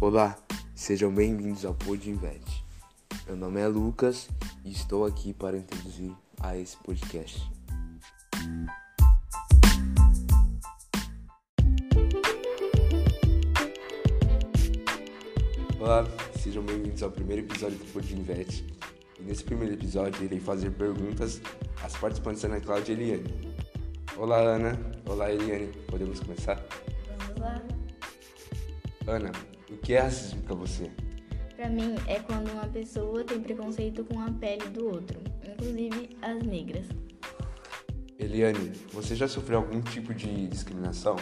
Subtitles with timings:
[0.00, 0.38] Olá,
[0.76, 2.64] sejam bem-vindos ao Pod Invest.
[3.26, 4.28] Meu nome é Lucas
[4.64, 7.50] e estou aqui para introduzir a esse podcast.
[15.80, 16.06] Olá,
[16.40, 18.64] sejam bem-vindos ao primeiro episódio do Pod Invest.
[19.18, 21.42] E nesse primeiro episódio irei fazer perguntas
[21.82, 23.56] às participantes Ana Cláudia e Eliane.
[24.16, 24.78] Olá, Ana.
[25.06, 25.72] Olá, Eliane.
[25.88, 26.64] Podemos começar?
[27.18, 27.62] Vamos lá.
[29.08, 29.32] Ana,
[29.70, 30.90] o que é racismo para você?
[31.56, 36.42] Para mim, é quando uma pessoa tem preconceito com a pele do outro, inclusive as
[36.42, 36.86] negras.
[38.18, 41.16] Eliane, você já sofreu algum tipo de discriminação?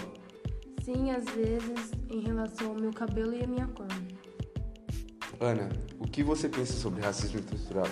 [0.83, 3.87] Sim, às vezes, em relação ao meu cabelo e a minha cor.
[5.41, 5.69] Ana,
[5.99, 7.87] o que você pensa sobre racismo estrutural?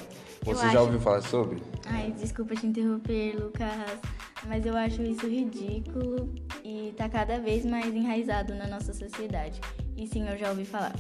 [0.44, 1.62] Você Eu já acho- ouviu falar sobre?
[1.86, 4.00] Ai, desculpa te interromper, Lucas,
[4.46, 6.34] mas eu acho isso ridículo
[6.64, 9.60] e tá cada vez mais enraizado na nossa sociedade.
[9.96, 10.94] E sim, eu já ouvi falar.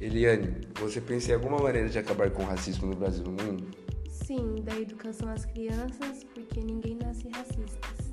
[0.00, 3.42] Eliane, você pensa em alguma maneira de acabar com o racismo no Brasil e no
[3.42, 3.70] mundo?
[4.08, 8.12] Sim, da educação às crianças, porque ninguém nasce racistas.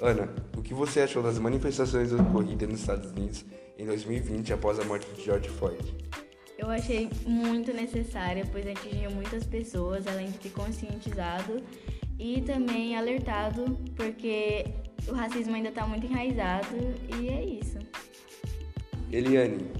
[0.00, 3.44] Ana, o que você achou das manifestações ocorridas nos Estados Unidos
[3.78, 5.94] em 2020 após a morte de George Floyd?
[6.58, 11.62] Eu achei muito necessária, pois atingiu muitas pessoas, além de ter conscientizado
[12.18, 14.64] e também alertado, porque
[15.08, 16.76] o racismo ainda tá muito enraizado
[17.18, 17.78] e é isso.
[19.12, 19.70] Eliane,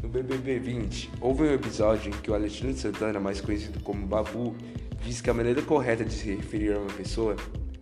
[0.00, 4.54] no BBB 20, houve um episódio em que o Alexandre Santana, mais conhecido como Babu,
[5.02, 7.34] disse que a maneira correta de se referir a uma pessoa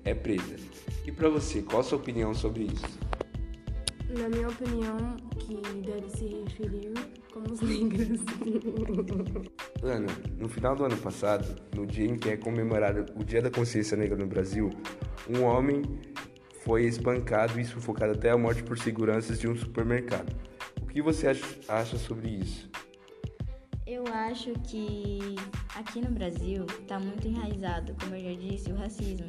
[0.02, 0.56] é preta.
[1.04, 2.98] E pra você, qual a sua opinião sobre isso?
[4.18, 4.96] Na minha opinião,
[5.40, 6.94] que deve se referir
[7.30, 8.20] como os negros.
[9.82, 10.06] Ana,
[10.38, 13.94] no final do ano passado, no dia em que é comemorado o Dia da Consciência
[13.94, 14.70] Negra no Brasil,
[15.28, 15.82] um homem
[16.64, 20.34] foi espancado e sufocado até a morte por seguranças de um supermercado.
[20.94, 22.70] O que você acha, acha sobre isso?
[23.84, 25.34] Eu acho que
[25.74, 29.26] aqui no Brasil tá muito enraizado, como eu já disse, o racismo.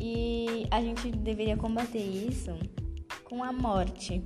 [0.00, 2.56] E a gente deveria combater isso
[3.24, 4.22] com a morte.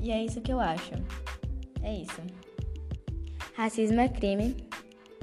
[0.00, 0.92] E é isso que eu acho.
[1.82, 2.20] É isso.
[3.56, 4.54] Racismo é crime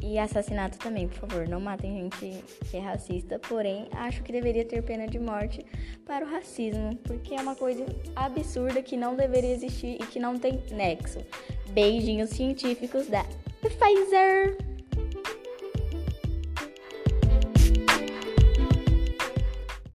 [0.01, 1.47] e assassinato também, por favor.
[1.47, 5.65] Não matem gente que é racista, porém acho que deveria ter pena de morte
[6.05, 10.37] para o racismo, porque é uma coisa absurda que não deveria existir e que não
[10.37, 11.19] tem nexo.
[11.71, 13.25] Beijinhos científicos da
[13.61, 14.69] Pfizer.